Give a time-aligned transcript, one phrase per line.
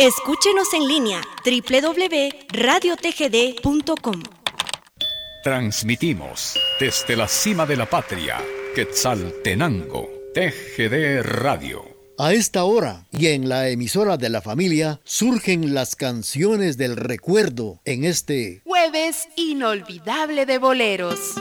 [0.00, 4.22] Escúchenos en línea www.radiotgd.com.
[5.44, 8.38] Transmitimos desde la cima de la patria,
[8.74, 11.84] Quetzaltenango, TGD Radio.
[12.16, 17.82] A esta hora y en la emisora de la familia surgen las canciones del recuerdo
[17.84, 21.34] en este jueves inolvidable de boleros.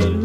[0.00, 0.21] Como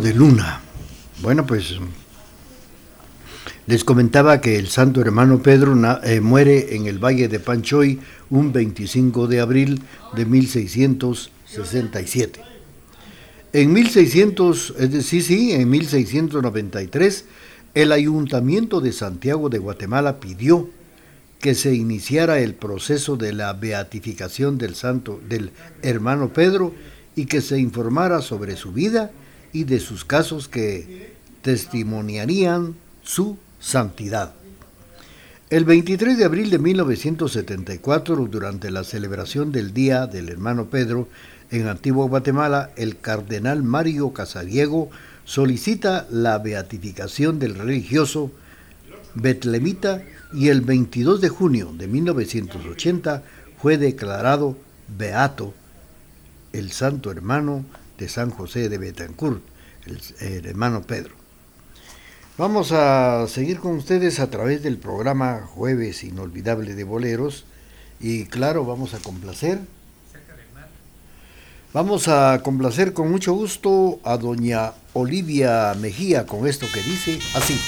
[0.00, 0.60] de luna.
[1.22, 1.74] Bueno, pues
[3.66, 8.52] les comentaba que el santo hermano Pedro eh, muere en el valle de Panchoy un
[8.52, 9.82] 25 de abril
[10.14, 12.42] de 1667.
[13.52, 17.26] En 1600, es decir, sí, en 1693,
[17.74, 20.68] el Ayuntamiento de Santiago de Guatemala pidió
[21.38, 26.74] que se iniciara el proceso de la beatificación del santo del hermano Pedro
[27.14, 29.10] y que se informara sobre su vida
[29.52, 34.34] y de sus casos que testimoniarían su santidad.
[35.50, 41.08] El 23 de abril de 1974, durante la celebración del Día del Hermano Pedro
[41.50, 44.90] en Antigua Guatemala, el cardenal Mario Casariego
[45.24, 48.32] solicita la beatificación del religioso
[49.14, 50.02] betlemita
[50.32, 53.22] y el 22 de junio de 1980
[53.60, 54.56] fue declarado
[54.96, 55.52] beato
[56.52, 57.64] el santo hermano
[57.98, 59.42] de San José de Betancourt,
[60.20, 61.14] el, hermano Pedro.
[62.38, 67.44] Vamos a seguir con ustedes a través del programa Jueves Inolvidable de Boleros
[68.00, 69.60] y claro, vamos a complacer.
[71.72, 77.58] Vamos a complacer con mucho gusto a doña Olivia Mejía con esto que dice así.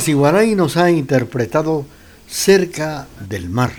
[0.00, 1.86] Siguaray nos ha interpretado
[2.28, 3.72] Cerca del Mar.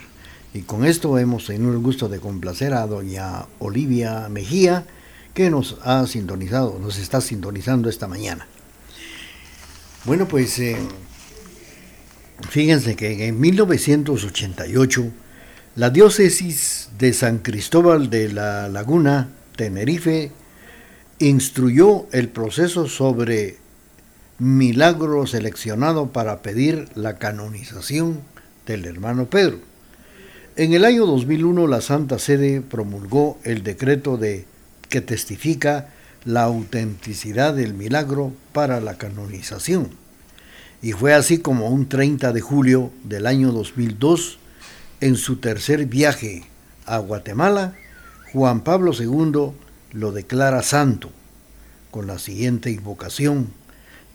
[0.54, 4.86] Y con esto hemos tenido el gusto de complacer a doña Olivia Mejía,
[5.34, 8.48] que nos ha sintonizado, nos está sintonizando esta mañana.
[10.06, 10.78] Bueno, pues eh,
[12.50, 15.12] fíjense que en 1988
[15.76, 20.32] la diócesis de San Cristóbal de la Laguna, Tenerife,
[21.20, 23.58] instruyó el proceso sobre
[24.40, 28.22] milagro seleccionado para pedir la canonización
[28.66, 29.60] del hermano Pedro.
[30.56, 34.46] En el año 2001 la Santa Sede promulgó el decreto de
[34.88, 35.90] que testifica
[36.24, 39.90] la autenticidad del milagro para la canonización.
[40.82, 44.40] Y fue así como un 30 de julio del año 2002,
[45.02, 46.44] en su tercer viaje
[46.86, 47.76] a Guatemala,
[48.32, 49.52] Juan Pablo II
[49.92, 51.12] lo declara santo,
[51.92, 53.59] con la siguiente invocación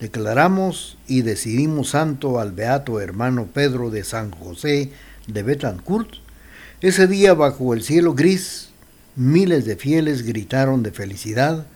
[0.05, 4.91] declaramos y decidimos santo al beato hermano Pedro de San José
[5.27, 6.17] de Betancourt.
[6.83, 8.69] Ese día bajo el cielo gris,
[9.17, 11.67] miles de fieles gritaron de felicidad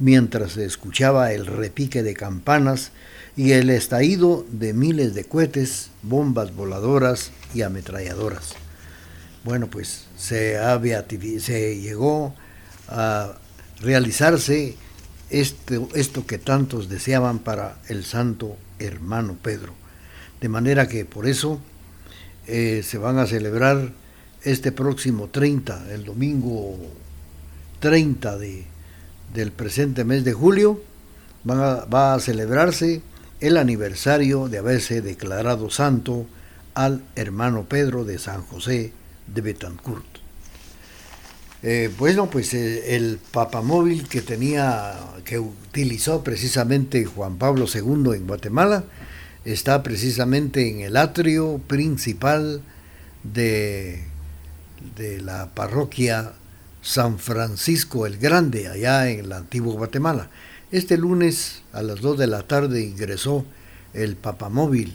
[0.00, 2.90] mientras se escuchaba el repique de campanas
[3.36, 8.54] y el estallido de miles de cohetes, bombas voladoras y ametralladoras.
[9.44, 10.58] Bueno, pues se,
[11.38, 12.34] se llegó
[12.88, 13.38] a
[13.80, 14.74] realizarse
[15.30, 19.72] esto, esto que tantos deseaban para el santo hermano Pedro.
[20.40, 21.60] De manera que por eso
[22.46, 23.92] eh, se van a celebrar
[24.42, 26.76] este próximo 30, el domingo
[27.80, 28.64] 30 de,
[29.34, 30.80] del presente mes de julio,
[31.48, 33.02] va a celebrarse
[33.40, 36.26] el aniversario de haberse declarado santo
[36.74, 38.92] al hermano Pedro de San José
[39.26, 40.25] de Betancourt.
[41.68, 44.94] Eh, bueno, pues eh, el papamóvil que tenía,
[45.24, 48.84] que utilizó precisamente Juan Pablo II en Guatemala,
[49.44, 52.62] está precisamente en el atrio principal
[53.24, 54.04] de,
[54.94, 56.34] de la parroquia
[56.82, 60.30] San Francisco el Grande, allá en la antigua Guatemala.
[60.70, 63.44] Este lunes a las 2 de la tarde ingresó
[63.92, 64.92] el papamóvil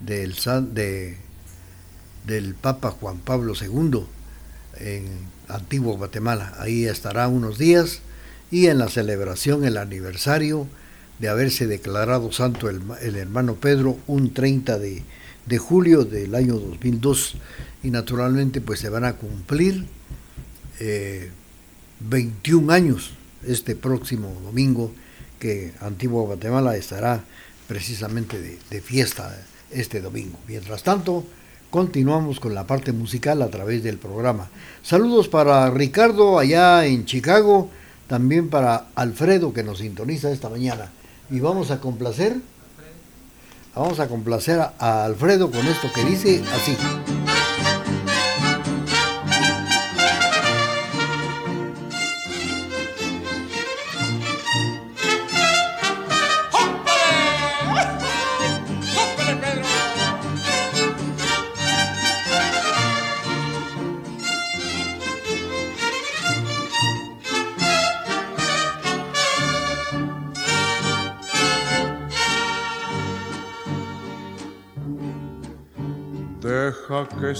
[0.00, 0.34] del,
[0.74, 1.16] de,
[2.26, 4.04] del Papa Juan Pablo II
[4.78, 6.54] en Antiguo Guatemala.
[6.58, 8.00] Ahí estará unos días
[8.50, 10.66] y en la celebración, el aniversario
[11.18, 15.02] de haberse declarado santo el, hermano Pedro un 30 de,
[15.58, 17.36] julio del año 2002
[17.82, 19.86] y naturalmente pues se van a cumplir
[22.00, 23.12] 21 eh, años
[23.46, 24.92] este próximo domingo
[25.38, 27.24] que Antiguo Guatemala estará
[27.68, 29.36] precisamente de, de fiesta
[29.70, 30.38] este domingo.
[30.46, 31.24] Mientras tanto,
[31.76, 34.48] continuamos con la parte musical a través del programa.
[34.82, 37.68] Saludos para Ricardo allá en Chicago,
[38.06, 40.90] también para Alfredo que nos sintoniza esta mañana.
[41.30, 42.38] Y vamos a complacer,
[43.74, 46.78] vamos a complacer a Alfredo con esto que dice así.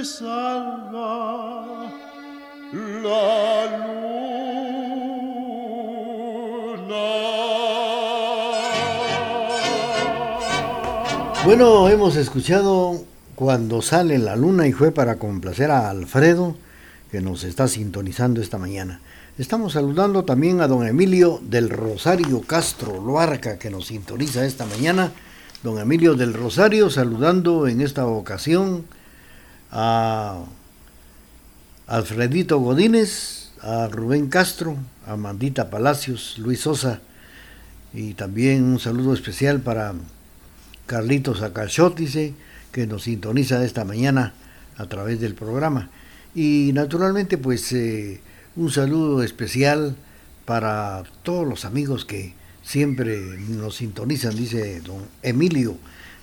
[0.00, 1.76] que salga
[2.72, 3.66] la
[6.66, 7.04] luna.
[11.44, 13.04] Bueno, hemos escuchado
[13.34, 16.56] cuando sale la luna y fue para complacer a Alfredo
[17.10, 19.02] que nos está sintonizando esta mañana.
[19.36, 25.12] Estamos saludando también a don Emilio del Rosario Castro Loarca que nos sintoniza esta mañana.
[25.62, 28.86] Don Emilio del Rosario saludando en esta ocasión
[29.70, 30.42] a
[31.86, 37.00] Alfredito Godínez, a Rubén Castro, a Mandita Palacios, Luis Sosa
[37.92, 39.94] y también un saludo especial para
[40.86, 42.34] Carlitos Acachotice
[42.72, 44.34] que nos sintoniza esta mañana
[44.76, 45.90] a través del programa.
[46.34, 48.20] Y naturalmente pues eh,
[48.56, 49.96] un saludo especial
[50.44, 55.76] para todos los amigos que siempre nos sintonizan, dice don Emilio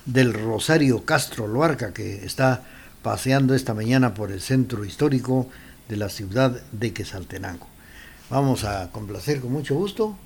[0.06, 2.64] del Rosario Castro Loarca, que está
[3.02, 5.48] paseando esta mañana por el centro histórico
[5.88, 7.66] de la ciudad de Quesaltenango.
[8.30, 10.16] Vamos a complacer con mucho gusto.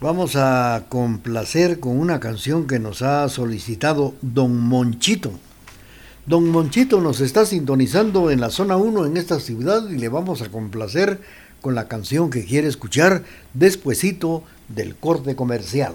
[0.00, 5.32] Vamos a complacer con una canción que nos ha solicitado Don Monchito.
[6.24, 10.42] Don Monchito nos está sintonizando en la zona 1 en esta ciudad y le vamos
[10.42, 11.20] a complacer
[11.60, 15.94] con la canción que quiere escuchar despuesito del corte comercial.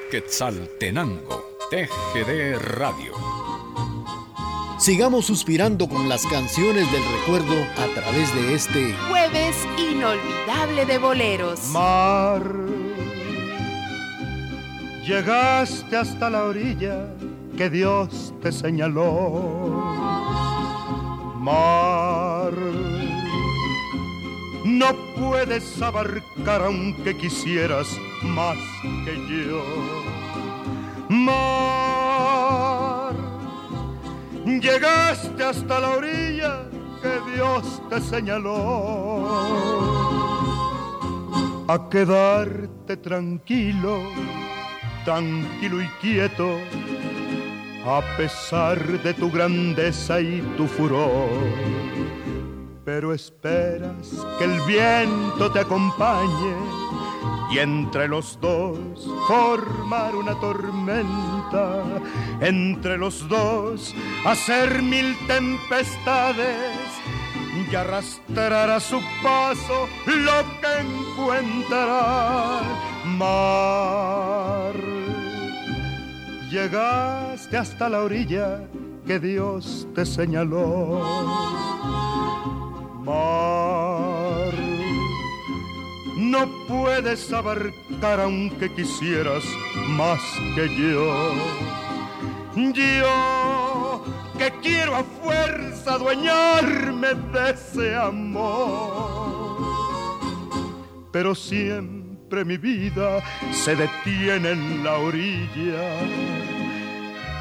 [0.11, 3.13] Quetzaltenango, TGD Radio.
[4.77, 11.61] Sigamos suspirando con las canciones del recuerdo a través de este jueves inolvidable de boleros.
[11.69, 12.43] Mar,
[15.07, 17.07] llegaste hasta la orilla
[17.55, 19.81] que Dios te señaló
[21.39, 23.00] mar.
[24.71, 27.87] No puedes abarcar aunque quisieras
[28.23, 28.57] más
[29.03, 29.61] que yo.
[31.09, 31.93] Mar,
[34.45, 36.69] llegaste hasta la orilla
[37.01, 39.27] que Dios te señaló.
[41.67, 44.03] A quedarte tranquilo,
[45.03, 46.57] tranquilo y quieto
[47.85, 51.29] a pesar de tu grandeza y tu furor.
[52.93, 56.55] Pero esperas que el viento te acompañe
[57.49, 61.85] y entre los dos formar una tormenta,
[62.41, 63.95] entre los dos
[64.25, 66.67] hacer mil tempestades
[67.55, 72.59] y arrastrar a su paso lo que encuentra
[73.05, 74.73] mar
[76.49, 78.59] llegaste hasta la orilla
[79.07, 81.70] que Dios te señaló.
[83.03, 84.53] Mar,
[86.15, 89.43] no puedes abarcar aunque quisieras
[89.87, 90.21] más
[90.55, 91.33] que yo.
[92.55, 94.03] Yo
[94.37, 99.57] que quiero a fuerza adueñarme de ese amor,
[101.11, 105.99] pero siempre mi vida se detiene en la orilla.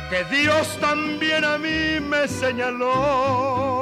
[0.08, 3.79] Que Dios también a mí me señaló.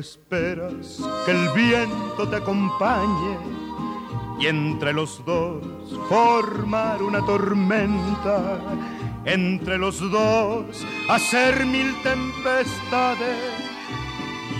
[0.00, 3.36] Esperas que el viento te acompañe
[4.40, 5.62] y entre los dos
[6.08, 8.58] formar una tormenta
[9.24, 10.64] entre los dos
[11.08, 13.36] hacer mil tempestades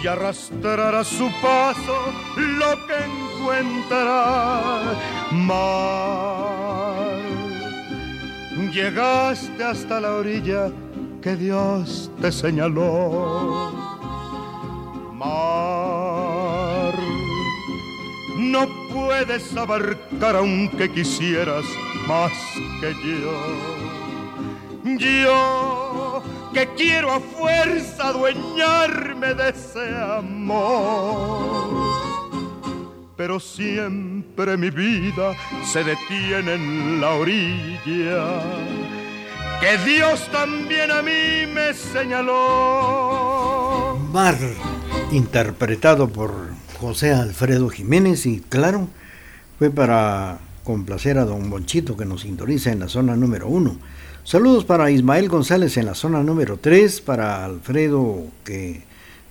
[0.02, 1.96] y arrastrar a su paso
[2.36, 2.96] lo que
[3.38, 4.94] encuentra
[5.32, 7.18] mar.
[8.72, 10.70] Llegaste hasta la orilla
[11.22, 13.89] que Dios te señaló.
[15.20, 16.94] Mar,
[18.36, 21.64] no puedes abarcar aunque quisieras
[22.08, 22.32] más
[22.80, 23.60] que yo
[24.98, 31.70] yo que quiero a fuerza adueñarme de ese amor.
[33.16, 38.42] Pero siempre mi vida se detiene en la orilla
[39.60, 42.38] que Dios también a mí me señaló.
[44.10, 44.34] Mar,
[45.12, 46.32] interpretado por
[46.78, 48.88] José Alfredo Jiménez y claro,
[49.58, 53.78] fue para complacer a don Bonchito que nos sintoniza en la zona número uno.
[54.24, 58.82] Saludos para Ismael González en la zona número 3, para Alfredo que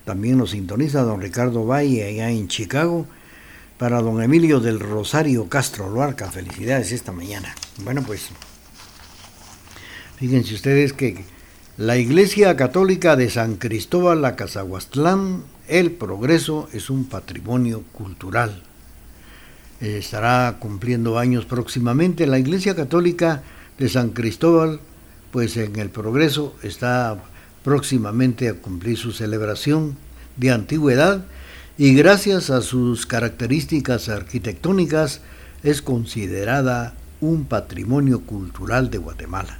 [0.03, 3.05] también nos sintoniza, don Ricardo Valle allá en Chicago,
[3.77, 7.55] para don Emilio del Rosario Castro Luarca, felicidades esta mañana.
[7.83, 8.29] Bueno, pues
[10.17, 11.23] fíjense ustedes que
[11.77, 18.62] la Iglesia Católica de San Cristóbal la Cazahuastlán, el progreso es un patrimonio cultural.
[19.79, 22.27] Estará cumpliendo años próximamente.
[22.27, 23.43] La Iglesia Católica
[23.77, 24.82] de San Cristóbal,
[25.32, 27.23] pues en el progreso está
[27.63, 29.95] próximamente a cumplir su celebración
[30.38, 31.25] de antigüedad
[31.77, 35.21] y gracias a sus características arquitectónicas
[35.63, 39.60] es considerada un patrimonio cultural de Guatemala.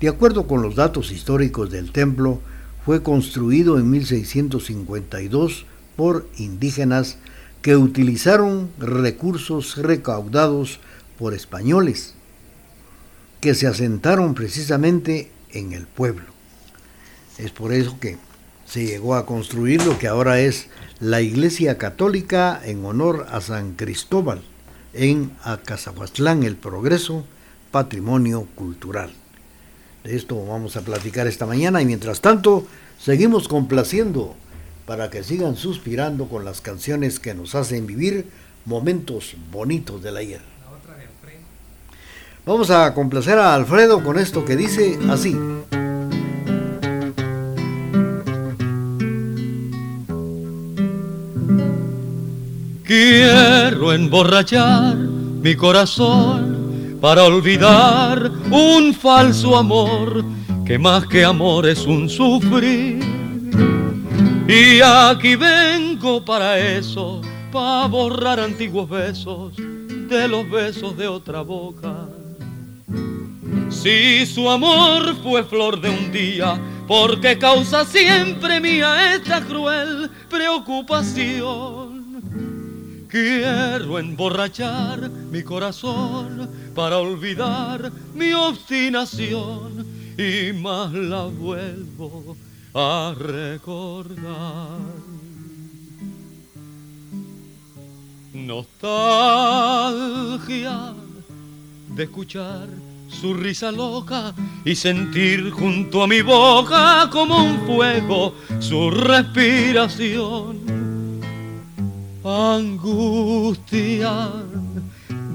[0.00, 2.40] De acuerdo con los datos históricos del templo,
[2.84, 5.66] fue construido en 1652
[5.96, 7.16] por indígenas
[7.62, 10.80] que utilizaron recursos recaudados
[11.18, 12.14] por españoles
[13.40, 16.24] que se asentaron precisamente en el pueblo.
[17.38, 18.16] Es por eso que
[18.66, 20.68] se llegó a construir lo que ahora es
[20.98, 24.42] la Iglesia Católica en honor a San Cristóbal
[24.94, 27.26] en Acazahuatlán, el Progreso,
[27.70, 29.12] Patrimonio Cultural.
[30.04, 32.66] De esto vamos a platicar esta mañana y mientras tanto
[33.04, 34.34] Seguimos complaciendo
[34.86, 38.30] para que sigan suspirando con las canciones que nos hacen vivir
[38.64, 40.40] momentos bonitos del ayer.
[42.46, 45.36] Vamos a complacer a Alfredo con esto que dice así.
[52.84, 56.43] Quiero emborrachar mi corazón
[57.04, 60.24] para olvidar un falso amor
[60.64, 62.98] que más que amor es un sufrir.
[64.48, 67.20] Y aquí vengo para eso,
[67.52, 72.06] para borrar antiguos besos de los besos de otra boca.
[73.68, 81.93] Si su amor fue flor de un día, porque causa siempre mía esta cruel preocupación.
[83.14, 89.86] Quiero emborrachar mi corazón para olvidar mi obstinación
[90.18, 92.36] y más la vuelvo
[92.74, 94.80] a recordar.
[98.32, 98.82] Nostalgia
[101.90, 102.66] de escuchar
[103.06, 110.83] su risa loca y sentir junto a mi boca como un fuego su respiración
[112.24, 114.30] angustia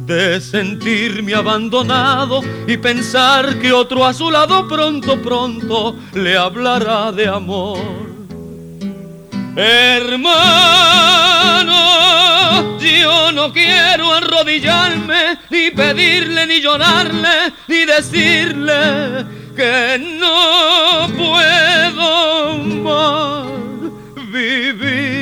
[0.05, 7.27] de sentirme abandonado y pensar que otro a su lado pronto, pronto le hablará de
[7.27, 7.77] amor.
[9.55, 10.39] Hermano,
[12.79, 23.45] yo no quiero arrodillarme, ni pedirle, ni llorarle, ni decirle que no puedo más
[24.31, 25.18] vivir.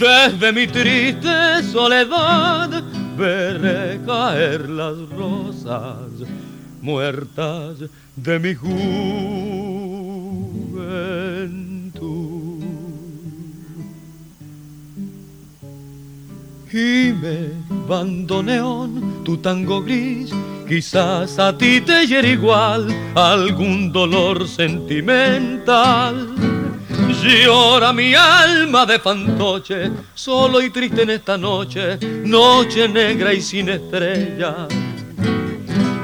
[0.00, 2.82] Desde mi triste soledad
[3.18, 6.08] veré caer las rosas
[6.80, 7.80] muertas
[8.16, 8.70] de mi juventud.
[16.72, 17.50] Y me
[17.86, 20.30] bandoneón tu tango gris,
[20.66, 26.49] quizás a ti te hiere igual algún dolor sentimental
[27.22, 33.68] Llora mi alma de fantoche, solo y triste en esta noche, noche negra y sin
[33.68, 34.66] estrella.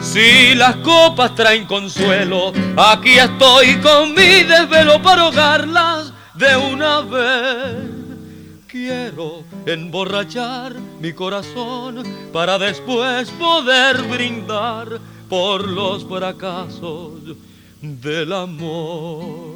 [0.00, 7.76] Si las copas traen consuelo, aquí estoy con mi desvelo para ahogarlas de una vez.
[8.66, 12.02] Quiero emborrachar mi corazón
[12.33, 17.12] para después poder brindar por los fracasos
[17.81, 19.56] del amor.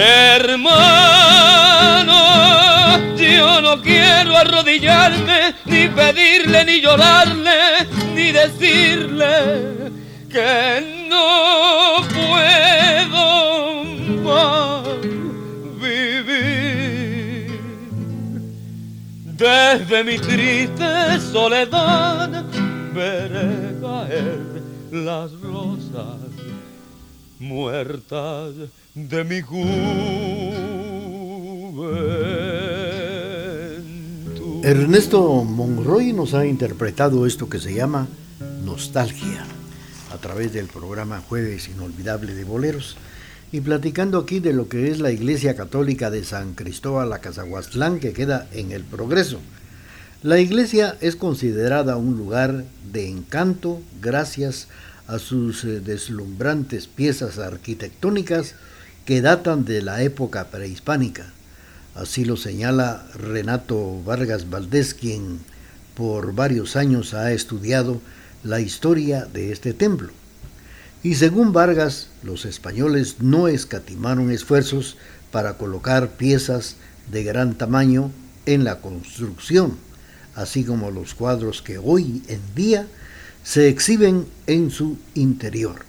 [0.00, 1.34] Hermano,
[3.16, 9.90] yo no quiero arrodillarme, ni pedirle, ni llorarle, ni decirle
[10.30, 13.84] que no puedo
[14.22, 14.84] más
[15.80, 17.60] vivir.
[19.24, 22.44] Desde mi triste soledad
[22.94, 26.38] veré caer las rosas
[27.38, 28.54] muertas
[28.94, 30.78] de mi juventud.
[34.64, 38.08] Ernesto Monroy nos ha interpretado esto que se llama
[38.64, 39.44] Nostalgia
[40.12, 42.96] a través del programa Jueves Inolvidable de Boleros
[43.52, 48.12] y platicando aquí de lo que es la Iglesia Católica de San Cristóbal Acazahuastlán que
[48.12, 49.40] queda en el Progreso.
[50.22, 54.66] La iglesia es considerada un lugar de encanto gracias
[55.08, 58.54] a sus eh, deslumbrantes piezas arquitectónicas
[59.04, 61.32] que datan de la época prehispánica.
[61.94, 65.40] Así lo señala Renato Vargas Valdés, quien
[65.94, 68.00] por varios años ha estudiado
[68.44, 70.10] la historia de este templo.
[71.02, 74.96] Y según Vargas, los españoles no escatimaron esfuerzos
[75.32, 76.76] para colocar piezas
[77.10, 78.12] de gran tamaño
[78.46, 79.78] en la construcción,
[80.34, 82.86] así como los cuadros que hoy en día
[83.42, 85.84] se exhiben en su interior.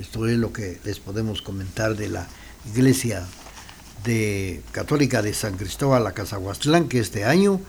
[0.00, 2.26] Esto es lo que les podemos comentar de la
[2.74, 3.26] iglesia
[4.04, 7.60] de católica de San Cristóbal a Cazahuastlán, que este año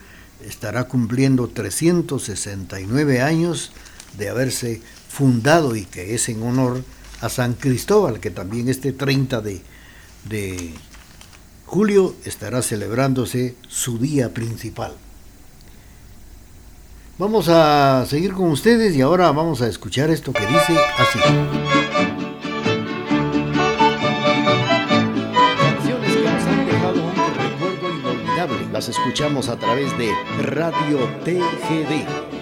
[0.46, 3.72] estará cumpliendo 369 años
[4.16, 6.84] de haberse fundado y que es en honor
[7.20, 9.62] a San Cristóbal, que también este 30 de,
[10.28, 10.74] de
[11.66, 14.94] julio estará celebrándose su día principal.
[17.18, 21.18] Vamos a seguir con ustedes y ahora vamos a escuchar esto que dice así.
[25.58, 28.68] Canciones que nos han dejado un recuerdo inolvidable.
[28.72, 30.12] Las escuchamos a través de
[30.44, 32.37] Radio TGD.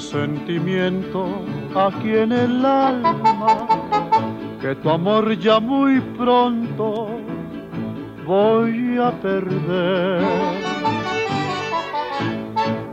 [0.00, 3.68] Sentimiento aquí en el alma
[4.60, 7.20] que tu amor ya muy pronto
[8.26, 10.22] voy a perder.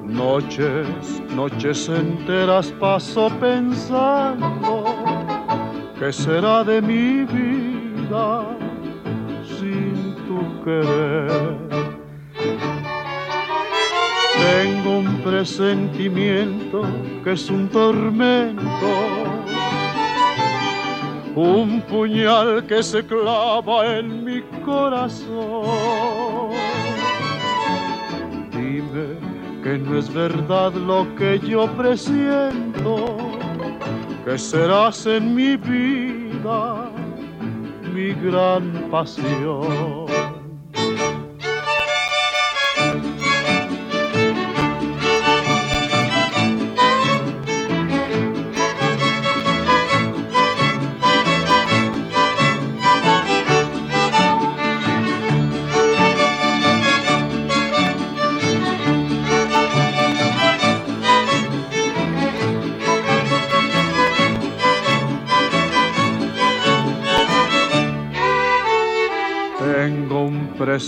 [0.04, 4.84] Noches, noches enteras paso pensando
[6.00, 8.58] qué será de mi vida
[9.44, 11.77] sin tu querer.
[14.40, 16.84] Tengo un presentimiento
[17.24, 18.66] que es un tormento,
[21.36, 26.52] un puñal que se clava en mi corazón.
[28.52, 29.18] Dime
[29.64, 33.18] que no es verdad lo que yo presiento,
[34.26, 36.92] que serás en mi vida
[37.98, 40.06] mi gran pasión.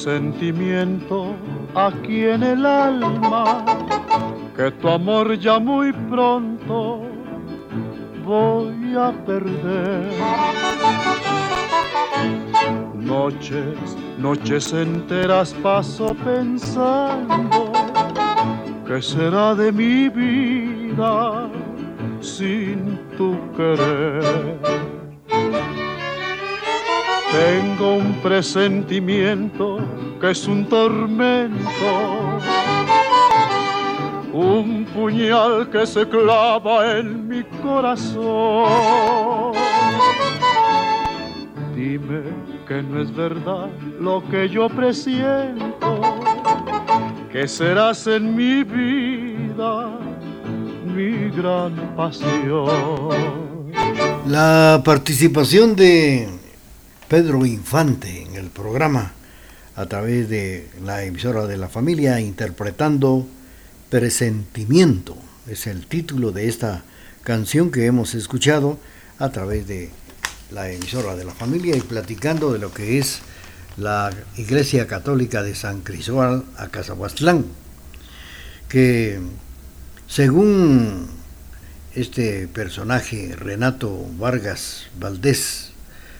[0.04, 1.36] Sentimiento
[1.76, 3.66] aquí en el alma
[4.56, 7.02] que tu amor ya muy pronto
[8.24, 10.10] voy a perder.
[12.96, 17.72] Noches, noches enteras paso pensando
[18.88, 21.50] que será de mi vida
[22.22, 24.89] sin tu querer.
[27.40, 29.80] Tengo un presentimiento
[30.20, 31.92] que es un tormento,
[34.34, 39.54] un puñal que se clava en mi corazón.
[41.74, 42.24] Dime
[42.68, 43.70] que no es verdad
[44.02, 46.02] lo que yo presiento,
[47.32, 49.98] que serás en mi vida
[50.94, 53.72] mi gran pasión.
[54.28, 56.39] La participación de
[57.10, 59.14] Pedro Infante en el programa
[59.76, 63.26] a través de la emisora de la familia interpretando
[63.90, 65.18] Presentimiento.
[65.48, 66.84] Es el título de esta
[67.24, 68.78] canción que hemos escuchado
[69.18, 69.90] a través de
[70.52, 73.22] la emisora de la familia y platicando de lo que es
[73.76, 77.46] la Iglesia Católica de San Cristóbal a Cazahuastlán,
[78.68, 79.20] que
[80.08, 81.08] según
[81.96, 85.69] este personaje Renato Vargas Valdés,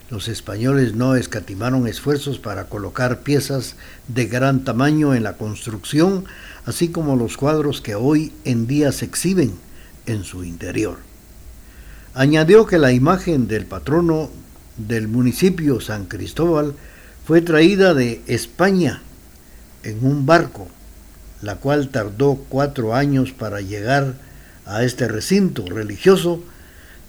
[0.10, 3.76] los españoles no escatimaron esfuerzos para colocar piezas
[4.08, 6.26] de gran tamaño en la construcción,
[6.66, 9.54] así como los cuadros que hoy en día se exhiben
[10.08, 10.98] en su interior.
[12.16, 14.32] Añadió que la imagen del patrono
[14.78, 16.74] del municipio San Cristóbal
[17.26, 19.04] fue traída de España
[19.84, 20.68] en un barco,
[21.44, 24.16] la cual tardó cuatro años para llegar
[24.66, 26.42] a este recinto religioso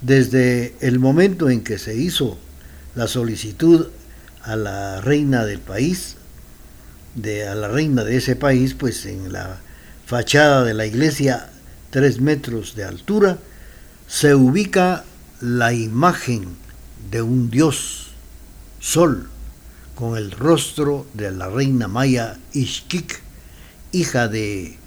[0.03, 2.39] desde el momento en que se hizo
[2.95, 3.89] la solicitud
[4.43, 6.17] a la reina del país,
[7.15, 9.59] de, a la reina de ese país, pues en la
[10.07, 11.51] fachada de la iglesia,
[11.91, 13.39] tres metros de altura,
[14.07, 15.05] se ubica
[15.41, 16.57] la imagen
[17.11, 18.09] de un dios,
[18.81, 19.29] sol,
[19.95, 23.21] con el rostro de la reina maya Ixquic,
[23.93, 24.79] hija de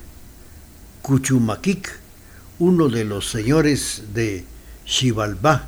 [1.01, 1.99] Cuchumaquic,
[2.59, 4.45] uno de los señores de
[4.85, 5.67] Xibalbá.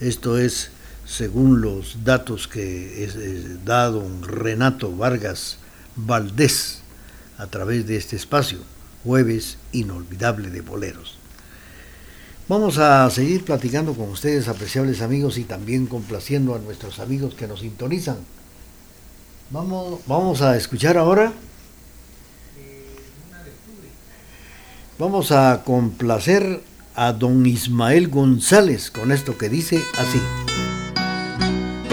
[0.00, 0.70] Esto es
[1.06, 5.58] según los datos que es, dado Renato Vargas
[5.94, 6.80] Valdés
[7.38, 8.58] a través de este espacio,
[9.04, 11.18] jueves inolvidable de boleros.
[12.48, 17.46] Vamos a seguir platicando con ustedes, apreciables amigos, y también complaciendo a nuestros amigos que
[17.46, 18.18] nos sintonizan.
[19.50, 21.32] Vamos, vamos a escuchar ahora.
[24.98, 26.62] Vamos a complacer
[26.94, 30.55] a don Ismael González con esto que dice así.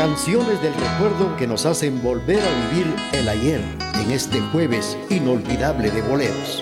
[0.05, 3.61] Canciones del recuerdo que nos hacen volver a vivir el ayer
[3.93, 6.61] en este jueves inolvidable de boleros.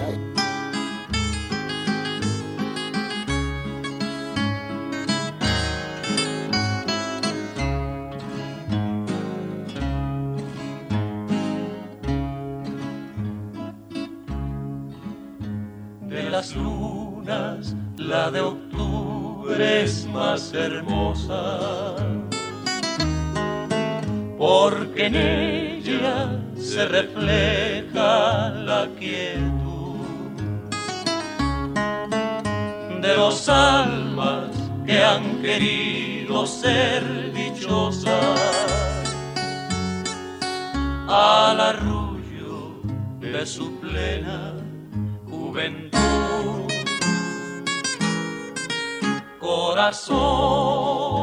[16.01, 21.80] De las lunas, la de octubre es más hermosa
[24.41, 29.99] porque en ella se refleja la quietud
[33.03, 34.49] de los almas
[34.87, 38.15] que han querido ser dichosas
[41.07, 42.81] al arrullo
[43.19, 44.55] de su plena
[45.29, 46.01] juventud.
[49.39, 51.20] Corazón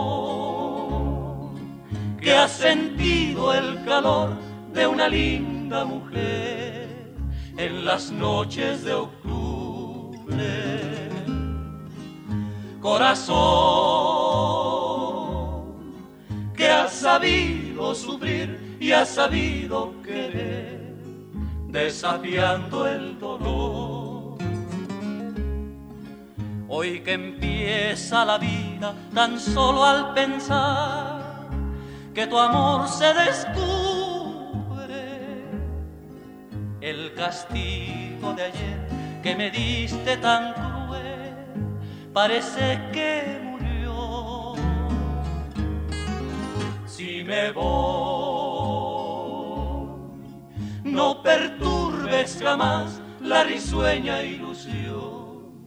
[2.39, 4.37] ha sentido el calor
[4.73, 7.13] de una linda mujer
[7.57, 10.39] en las noches de octubre.
[12.81, 13.39] Corazón
[16.57, 20.95] que ha sabido sufrir y ha sabido querer,
[21.67, 24.39] desafiando el dolor.
[26.69, 31.18] Hoy que empieza la vida tan solo al pensar
[32.19, 33.55] que tu amor se descubre.
[36.81, 38.89] El castigo de ayer
[39.23, 41.37] que me diste tan cruel
[42.13, 44.55] parece que murió.
[46.87, 47.69] Si me voy,
[50.83, 55.63] no perturbes jamás la risueña ilusión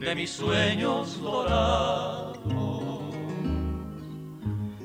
[0.00, 2.73] de mis sueños dorados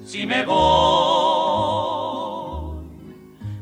[0.09, 1.69] si me voy,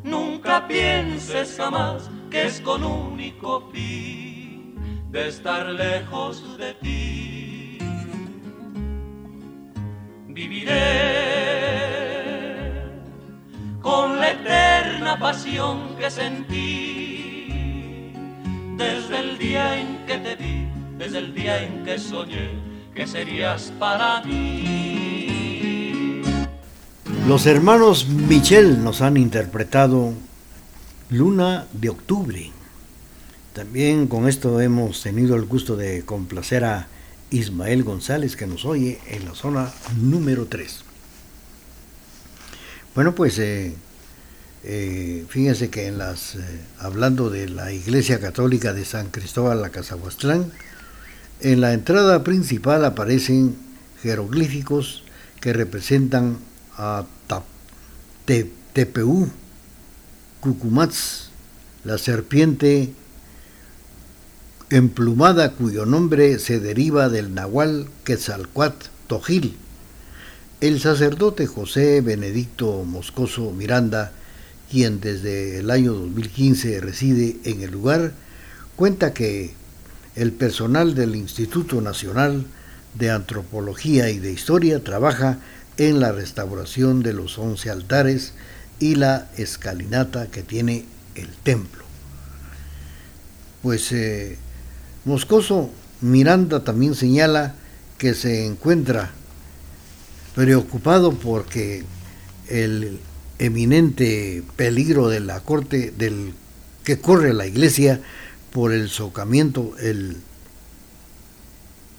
[0.01, 4.75] nunca pienses jamás que es con único fin
[5.12, 7.79] de estar lejos de ti.
[10.29, 10.71] Viviré
[13.81, 17.43] con la eterna pasión que sentí
[18.77, 20.65] desde el día en que te vi,
[20.97, 22.51] desde el día en que soñé
[22.95, 24.96] que serías para mí.
[27.28, 30.13] Los hermanos Michel nos han interpretado
[31.10, 32.52] Luna de Octubre.
[33.52, 36.88] También con esto hemos tenido el gusto de complacer a
[37.30, 40.86] Ismael González que nos oye en la zona número 3.
[42.96, 43.74] Bueno, pues eh,
[44.63, 49.70] eh, fíjense que en las, eh, hablando de la Iglesia Católica de San Cristóbal la
[49.70, 50.50] Cazahuastlán,
[51.42, 53.58] en la entrada principal aparecen
[54.02, 55.04] jeroglíficos
[55.42, 56.46] que representan
[56.78, 57.06] a
[58.74, 59.30] TPU,
[60.40, 61.30] Cucumats,
[61.84, 62.94] la serpiente
[64.70, 69.56] emplumada cuyo nombre se deriva del nahual Quetzalcoatl Tojil.
[70.60, 74.12] El sacerdote José Benedicto Moscoso Miranda,
[74.70, 78.13] quien desde el año 2015 reside en el lugar,
[78.76, 79.54] cuenta que
[80.16, 82.46] el personal del Instituto Nacional
[82.96, 85.40] de Antropología y de Historia trabaja
[85.78, 88.34] en la restauración de los once altares
[88.80, 90.86] y la escalinata que tiene
[91.16, 91.84] el templo.
[93.62, 94.38] Pues eh,
[95.06, 95.70] Moscoso
[96.02, 97.56] Miranda también señala
[97.98, 99.12] que se encuentra
[100.36, 101.84] preocupado porque
[102.48, 103.00] el
[103.40, 106.34] eminente peligro de la corte del
[106.84, 108.00] que corre la iglesia
[108.52, 110.17] por el socamiento, el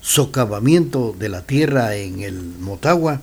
[0.01, 3.21] socavamiento de la tierra en el Motagua,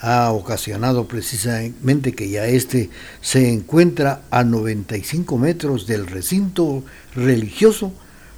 [0.00, 2.90] ha ocasionado precisamente que ya este
[3.20, 6.84] se encuentra a 95 metros del recinto
[7.14, 7.92] religioso,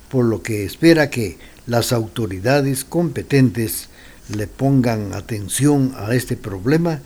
[0.09, 3.89] por lo que espera que las autoridades competentes
[4.29, 7.01] le pongan atención a este problema,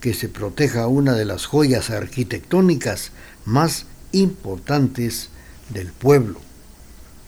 [0.00, 3.10] que se proteja una de las joyas arquitectónicas
[3.44, 5.30] más importantes
[5.70, 6.40] del pueblo,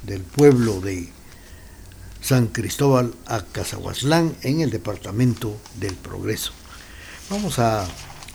[0.02, 1.08] del pueblo de
[2.20, 6.52] San Cristóbal a Cazahuaslán en el departamento del Progreso.
[7.28, 7.84] Vamos a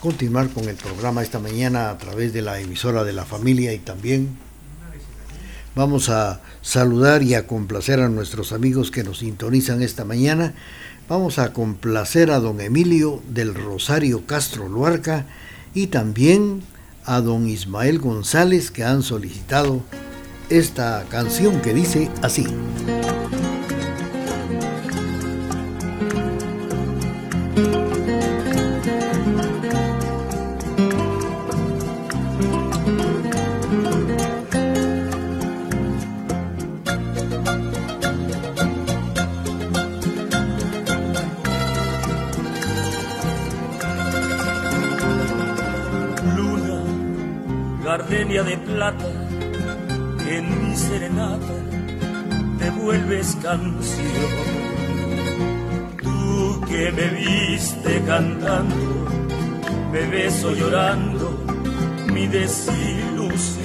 [0.02, 3.80] continuar con el programa esta mañana a través de la emisora de la familia y
[3.80, 4.38] también
[5.76, 10.56] vamos a saludar y a complacer a nuestros amigos que nos sintonizan esta mañana.
[11.08, 15.26] Vamos a complacer a don Emilio del Rosario Castro Luarca
[15.74, 16.62] y también
[17.06, 19.82] a don Ismael González que han solicitado
[20.50, 22.46] esta canción que dice así.
[48.44, 49.06] De plata,
[50.28, 51.54] en mi serenata
[52.60, 54.32] te vuelves canción.
[56.02, 59.08] Tú que me viste cantando,
[59.92, 61.44] me beso llorando
[62.14, 63.62] mi desilusión.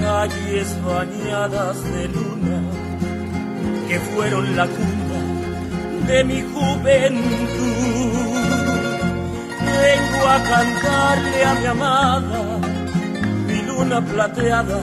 [0.00, 2.60] Calles bañadas de luna
[3.88, 5.20] que fueron la cuna
[6.06, 7.97] de mi juventud
[9.88, 12.40] vengo a cantarle a mi amada
[13.46, 14.80] mi luna plateada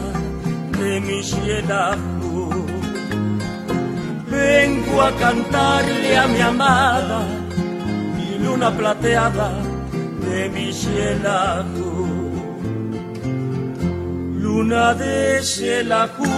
[0.79, 1.19] de mi
[4.31, 7.19] Vengo a cantarle a mi amada
[8.15, 9.49] mi luna plateada
[10.25, 10.67] de mi
[14.43, 15.15] Luna de
[15.51, 16.31] Xelajú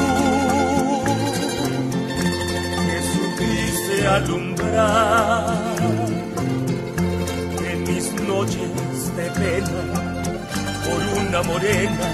[3.88, 6.07] que alumbrar
[8.38, 9.82] noches de pena
[10.86, 12.08] por una morena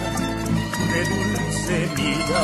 [0.92, 2.44] de dulce vida.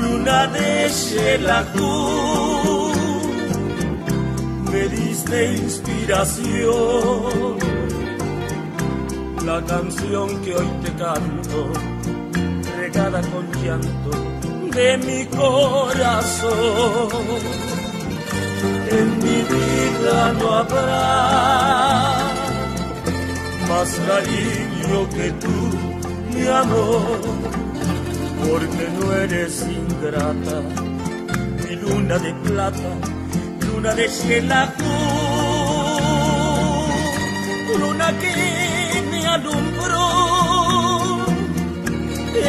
[0.00, 1.94] Luna de Xelajú,
[4.70, 7.56] me diste inspiración.
[9.44, 11.58] La canción que hoy te canto,
[12.78, 14.10] regada con llanto
[14.76, 16.46] de mi corazón
[18.98, 22.16] en mi vida no habrá
[23.68, 25.56] más cariño que tú,
[26.32, 27.20] mi amor,
[28.46, 30.62] porque no eres ingrata,
[31.62, 32.92] mi luna de plata,
[33.66, 34.94] luna de cielajú,
[37.80, 40.06] luna que me alumbró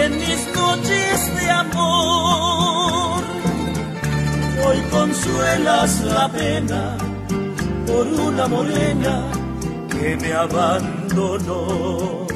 [0.02, 2.57] en mis noches de amor
[4.68, 6.97] hoy consuelas la pena
[7.86, 9.32] por una morena
[9.89, 12.27] que me abandonó.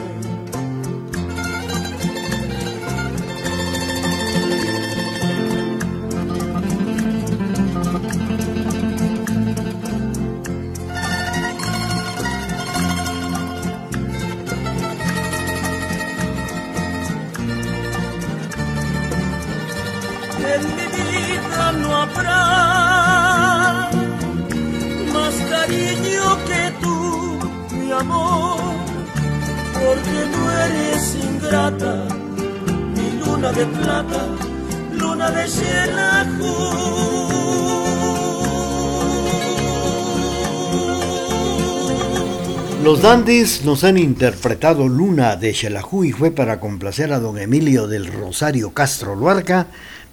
[43.01, 47.87] Los dandies nos han interpretado Luna de Xelajú y fue para complacer a don Emilio
[47.87, 49.65] del Rosario Castro Luarca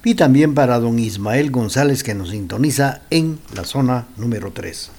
[0.03, 4.89] y también para don Ismael González que nos sintoniza en la zona número 3.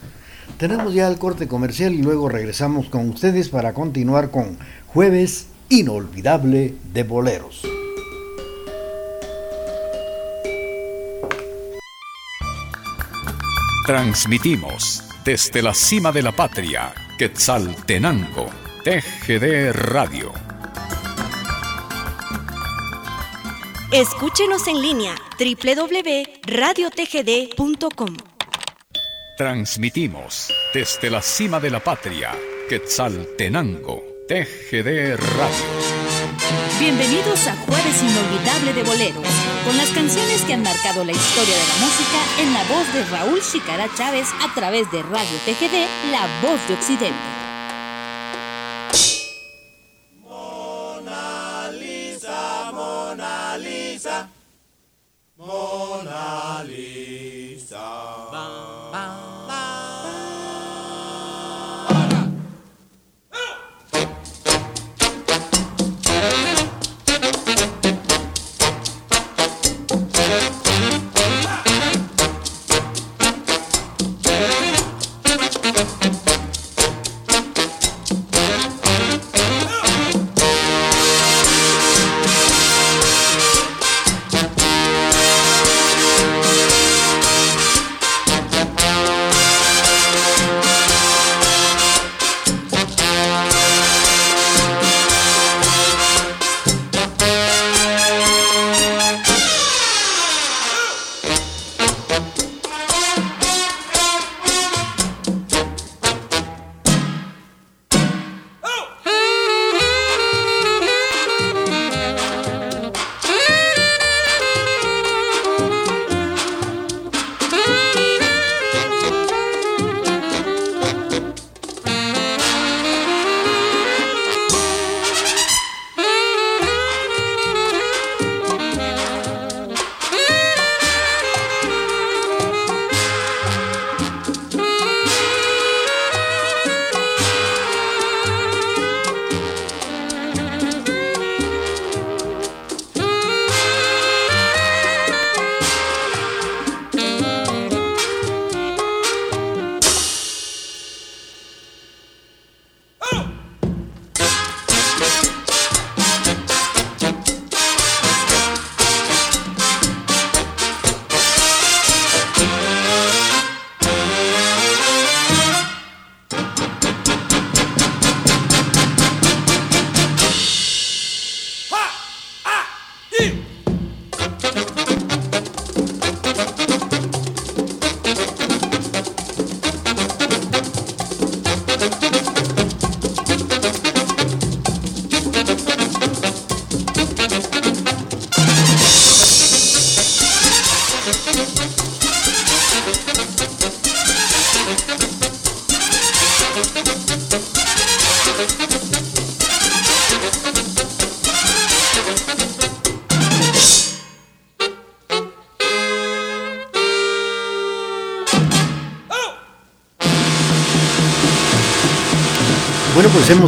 [0.57, 6.76] Tenemos ya el corte comercial y luego regresamos con ustedes para continuar con Jueves Inolvidable
[6.95, 7.62] de Boleros.
[13.84, 18.48] Transmitimos desde la cima de la patria, Quetzaltenango,
[18.82, 20.32] TGD Radio
[23.92, 28.16] Escúchenos en línea www.radiotgd.com.
[29.36, 32.30] Transmitimos desde la cima de la patria,
[32.70, 35.66] Quetzaltenango, TGD Radio.
[36.78, 39.26] Bienvenidos a Jueves Inolvidable de Boleros,
[39.64, 43.04] con las canciones que han marcado la historia de la música en la voz de
[43.04, 47.39] Raúl Chicara Chávez a través de Radio TGD, La Voz de Occidente.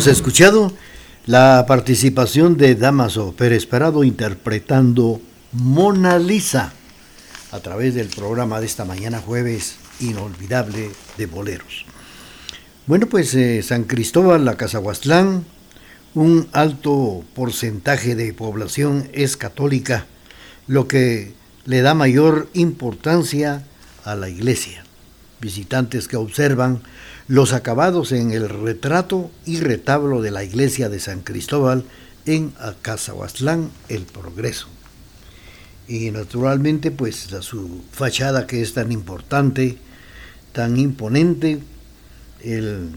[0.03, 0.73] Hemos escuchado
[1.27, 5.21] la participación de Damaso Pérez Parado interpretando
[5.53, 6.73] Mona Lisa
[7.53, 11.85] a través del programa de esta mañana jueves inolvidable de boleros.
[12.89, 15.45] Bueno, pues eh, San Cristóbal, la Cazahuastlán,
[16.15, 20.07] un alto porcentaje de población es católica,
[20.67, 21.33] lo que
[21.65, 23.63] le da mayor importancia
[24.05, 24.83] a la iglesia.
[25.43, 26.83] Visitantes que observan
[27.27, 31.85] los acabados en el retrato y retablo de la iglesia de San Cristóbal
[32.27, 34.69] en Acazahuastlán, El Progreso.
[35.89, 39.79] Y naturalmente, pues su fachada que es tan importante,
[40.53, 41.59] tan imponente,
[42.41, 42.91] el,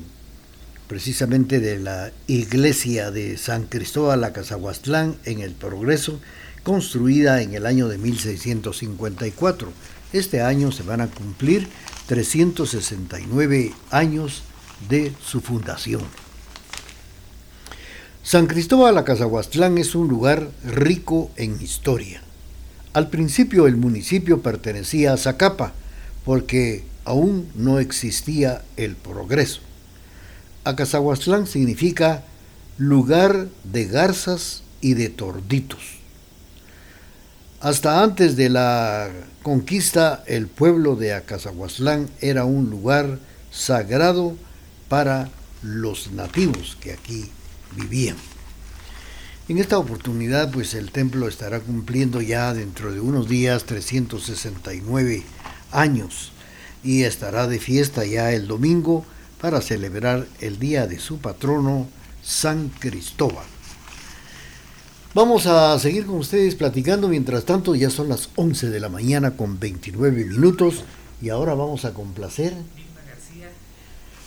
[0.88, 6.20] precisamente de la iglesia de San Cristóbal Acazahuastlán en El Progreso,
[6.64, 9.72] construida en el año de 1654.
[10.16, 11.68] Este año se van a cumplir
[12.08, 14.44] 369 años
[14.88, 16.04] de su fundación.
[18.24, 22.22] San Cristóbal Acazahuastlán es un lugar rico en historia.
[22.94, 25.74] Al principio el municipio pertenecía a Zacapa
[26.24, 29.60] porque aún no existía el progreso.
[30.64, 32.24] Acazahuastlán significa
[32.78, 35.95] lugar de garzas y de torditos.
[37.66, 39.10] Hasta antes de la
[39.42, 43.18] conquista, el pueblo de Acazahuastlán era un lugar
[43.50, 44.38] sagrado
[44.88, 45.32] para
[45.64, 47.32] los nativos que aquí
[47.76, 48.18] vivían.
[49.50, 55.24] En esta oportunidad, pues el templo estará cumpliendo ya dentro de unos días 369
[55.72, 56.34] años
[56.84, 59.08] y estará de fiesta ya el domingo
[59.42, 61.88] para celebrar el día de su patrono,
[62.22, 63.55] San Cristóbal.
[65.16, 67.08] Vamos a seguir con ustedes platicando.
[67.08, 70.84] Mientras tanto, ya son las 11 de la mañana con 29 minutos.
[71.22, 72.54] Y ahora vamos a complacer.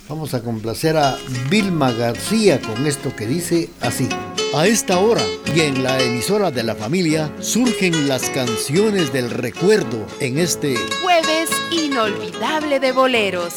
[0.08, 1.18] Vamos a complacer a
[1.50, 4.08] Vilma García con esto que dice así.
[4.54, 5.22] A esta hora
[5.54, 11.50] y en la emisora de la familia surgen las canciones del recuerdo en este jueves
[11.70, 13.56] inolvidable de boleros.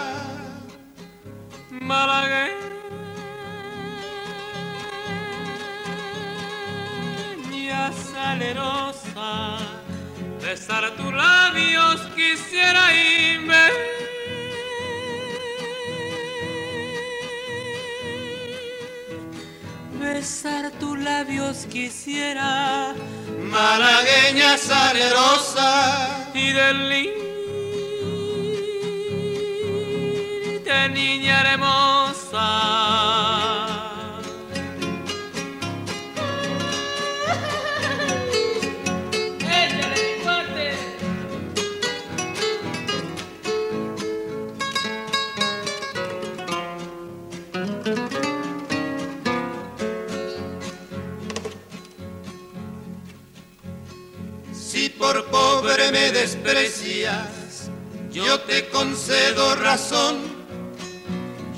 [1.91, 2.51] malagueña
[8.13, 9.31] salerosa,
[10.41, 13.65] besar tus labios quisiera irme.
[19.99, 22.95] Besar tus labios quisiera,
[23.57, 25.69] malagueña salerosa
[26.33, 26.79] y del
[30.89, 32.47] niña hermosa.
[54.53, 57.69] Si por pobre me desprecias,
[58.11, 60.30] yo te concedo razón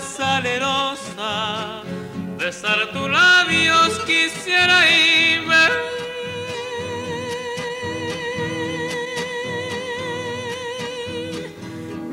[0.00, 1.82] salerosa
[2.38, 5.64] besar tus labios quisiera irme.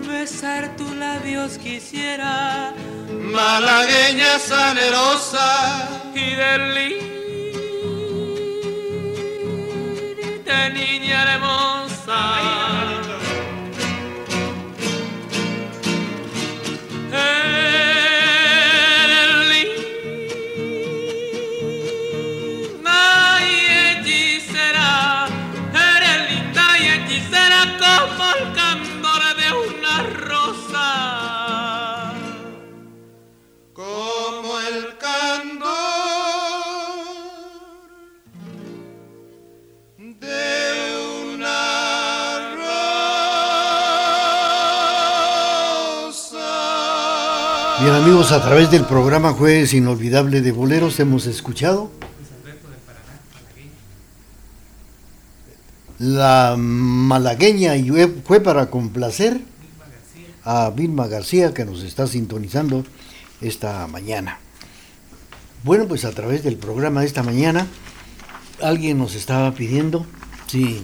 [0.07, 2.73] Besar tus labios quisiera.
[3.09, 5.49] Malagueña salerosa
[6.15, 6.73] y del
[10.45, 12.78] de niña hermosa.
[47.95, 51.89] Amigos, a través del programa Jueves Inolvidable de Boleros hemos escuchado
[55.97, 57.89] la malagueña y
[58.25, 59.41] fue para complacer
[60.43, 62.85] a Vilma García que nos está sintonizando
[63.41, 64.37] esta mañana.
[65.63, 67.65] Bueno, pues a través del programa de esta mañana
[68.61, 70.05] alguien nos estaba pidiendo
[70.47, 70.83] si,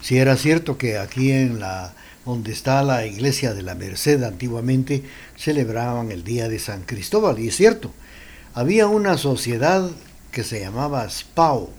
[0.00, 1.94] si era cierto que aquí en la
[2.28, 5.02] donde está la iglesia de la Merced antiguamente,
[5.34, 7.38] celebraban el día de San Cristóbal.
[7.38, 7.90] Y es cierto,
[8.52, 9.90] había una sociedad
[10.30, 11.70] que se llamaba SPAO,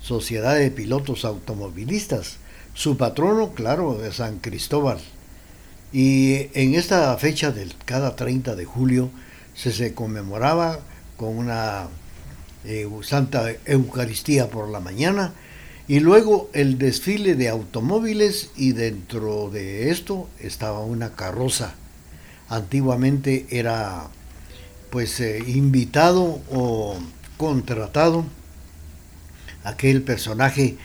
[0.00, 2.36] Sociedad de Pilotos Automovilistas.
[2.72, 5.00] Su patrono, claro, es San Cristóbal.
[5.92, 9.10] Y en esta fecha del cada 30 de julio
[9.56, 10.78] se, se conmemoraba
[11.16, 11.88] con una
[12.64, 15.34] eh, Santa Eucaristía por la mañana
[15.86, 21.74] y luego el desfile de automóviles y dentro de esto estaba una carroza.
[22.48, 24.08] Antiguamente era
[24.90, 26.96] pues eh, invitado o
[27.36, 28.24] contratado
[29.64, 30.76] aquel personaje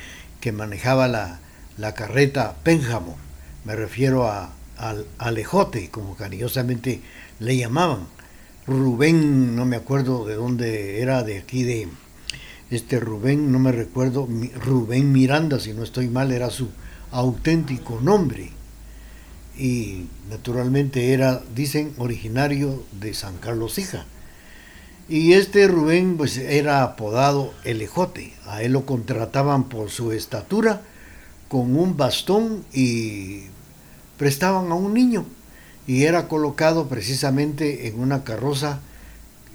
[0.42, 1.40] que manejaba la,
[1.78, 3.18] la carreta Pénjamo.
[3.66, 7.02] Me refiero a, al Alejote, como cariñosamente
[7.40, 8.08] le llamaban.
[8.68, 11.88] Rubén, no me acuerdo de dónde era, de aquí de,
[12.72, 14.28] este Rubén, no me recuerdo,
[14.64, 16.70] Rubén Miranda, si no estoy mal, era su
[17.12, 18.52] auténtico nombre.
[19.58, 24.06] Y naturalmente era, dicen, originario de San Carlos Hija.
[25.10, 28.34] Y este Rubén pues era apodado El Ejote.
[28.46, 30.84] A él lo contrataban por su estatura
[31.48, 33.46] con un bastón y
[34.18, 35.26] prestaban a un niño.
[35.88, 38.82] Y era colocado precisamente en una carroza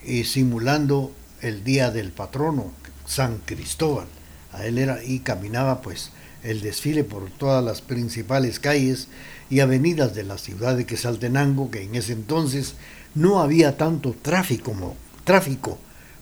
[0.04, 2.72] eh, simulando el día del patrono,
[3.06, 4.06] San Cristóbal.
[4.52, 6.10] A él era y caminaba pues
[6.42, 9.08] el desfile por todas las principales calles
[9.50, 12.74] y avenidas de la ciudad de Quesaltenango, que en ese entonces
[13.14, 15.78] no había tanto tráfico como, tráfico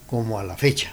[0.06, 0.92] como a la fecha.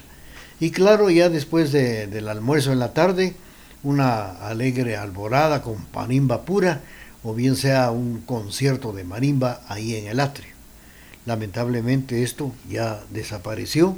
[0.59, 3.35] Y claro, ya después del almuerzo en la tarde,
[3.83, 6.81] una alegre alborada con panimba pura,
[7.23, 10.53] o bien sea un concierto de marimba ahí en el atrio.
[11.25, 13.95] Lamentablemente esto ya desapareció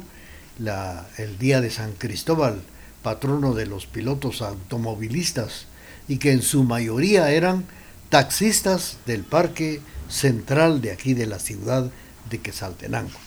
[0.58, 2.62] el día de San Cristóbal,
[3.02, 5.66] patrono de los pilotos automovilistas,
[6.08, 7.64] y que en su mayoría eran
[8.10, 11.90] taxistas del parque central de aquí de la ciudad
[12.28, 13.18] de Quesaltenango.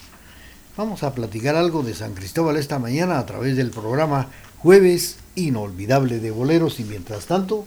[0.77, 4.27] Vamos a platicar algo de San Cristóbal esta mañana a través del programa
[4.59, 7.65] Jueves Inolvidable de Boleros y mientras tanto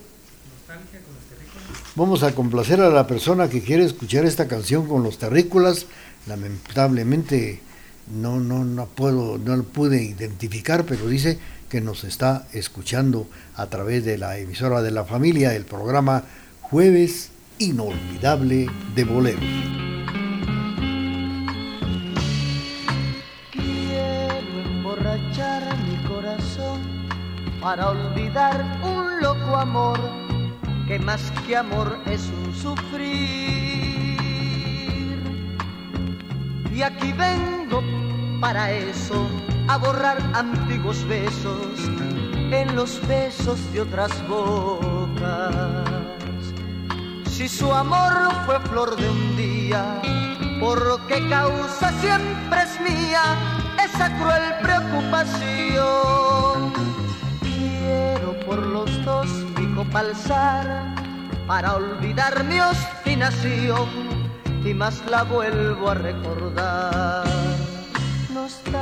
[1.95, 5.87] vamos a complacer a la persona que quiere escuchar esta canción con los terrícolas.
[6.27, 7.61] Lamentablemente
[8.09, 11.39] no, no, no puedo, no lo pude identificar, pero dice
[11.69, 16.23] que nos está escuchando a través de la emisora de la familia, el programa
[16.61, 17.29] Jueves
[17.59, 19.43] Inolvidable de Boleros.
[27.61, 29.99] Para olvidar un loco amor
[30.87, 33.98] que más que amor es un sufrir
[36.79, 37.83] y aquí vengo
[38.39, 39.27] para eso,
[39.67, 41.77] a borrar antiguos besos
[42.51, 45.83] en los besos de otras bocas.
[47.29, 48.13] Si su amor
[48.45, 50.01] fue flor de un día,
[50.61, 53.23] por qué causa siempre es mía
[53.83, 55.51] esa cruel preocupación.
[57.41, 59.27] Quiero por los dos
[59.57, 60.01] mi copa
[61.45, 64.28] para olvidar mi obstinación
[64.63, 67.25] y más la vuelvo a recordar.
[68.33, 68.79] Nostalgia,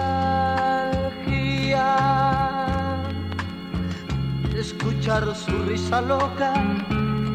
[4.55, 6.53] escuchar su risa loca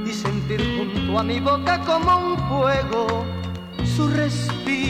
[0.07, 3.25] y sentir junto a mi boca como un fuego
[3.97, 4.83] su respiración.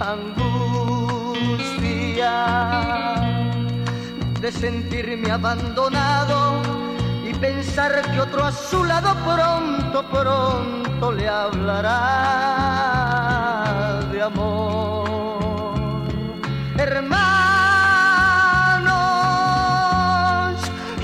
[0.00, 0.72] angustia
[4.40, 6.71] de sentirme abandonado
[7.42, 11.98] pensar que otro a su lado pronto, pronto le hablará
[14.12, 16.04] de amor.
[16.78, 17.10] Hermanos,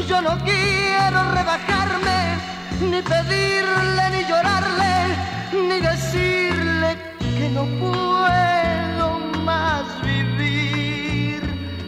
[0.06, 2.38] yo no quiero rebajarme,
[2.82, 4.94] ni pedirle, ni llorarle,
[5.68, 9.06] ni decirle que no puedo
[9.44, 11.40] más vivir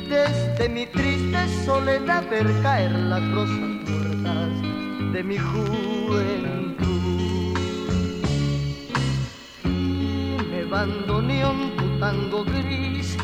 [0.08, 3.79] desde mi triste soledad ver caer las rosas
[5.12, 6.86] de mi juventud.
[10.50, 13.16] Me bandoneó tu tango gris,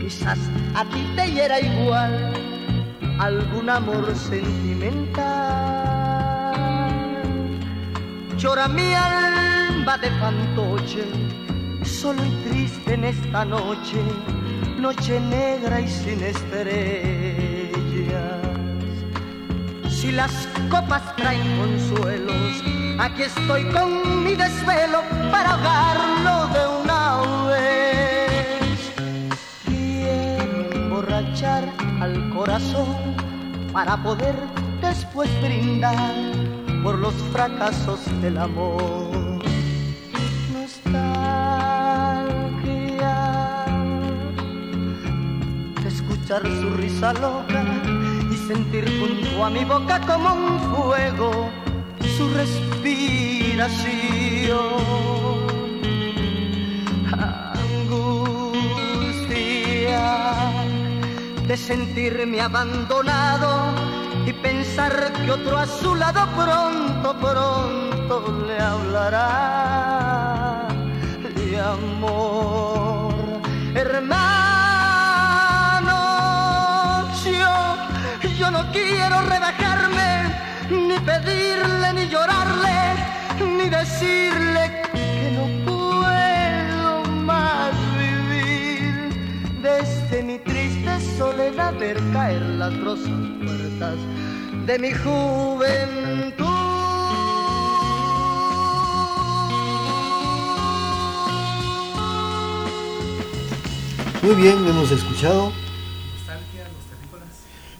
[0.00, 0.38] quizás
[0.74, 2.32] a ti te hiera igual
[3.18, 5.24] algún amor sentimental.
[8.38, 11.04] Llora mi alma de fantoche,
[11.82, 14.00] solo y triste en esta noche,
[14.78, 17.43] noche negra y sin estrellas.
[20.04, 22.62] Si las copas traen consuelos,
[22.98, 25.00] aquí estoy con mi desvelo
[25.30, 28.92] para ahogarlo de una vez.
[29.64, 33.16] Quiero emborrachar al corazón
[33.72, 34.34] para poder
[34.82, 36.14] después brindar
[36.82, 39.42] por los fracasos del amor.
[40.52, 41.14] Nostalgia
[45.82, 47.64] de escuchar su risa loca
[48.46, 51.50] sentir junto a mi boca como un fuego
[52.16, 53.14] su respiración.
[57.86, 58.42] Angustia
[61.46, 63.72] de sentirme abandonado
[64.26, 69.28] y pensar que otro a su lado pronto, pronto le hablará
[71.34, 73.14] de amor.
[73.74, 74.53] Hermanos,
[78.44, 80.08] yo no quiero rebajarme,
[80.70, 82.78] ni pedirle, ni llorarle,
[83.56, 88.92] ni decirle que no puedo más vivir
[89.62, 93.08] desde mi triste soledad ver caer las rosas
[93.46, 93.96] muertas
[94.66, 96.44] de mi juventud.
[104.22, 105.63] Muy bien, hemos escuchado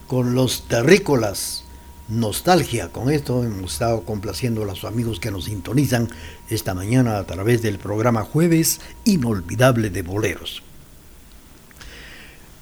[0.06, 1.64] con los terrícolas.
[2.06, 6.10] Nostalgia, con esto hemos estado complaciendo a los amigos que nos sintonizan
[6.50, 10.62] esta mañana a través del programa Jueves Inolvidable de Boleros.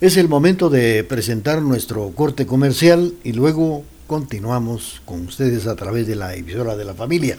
[0.00, 6.06] Es el momento de presentar nuestro corte comercial y luego continuamos con ustedes a través
[6.06, 7.38] de la emisora de la familia.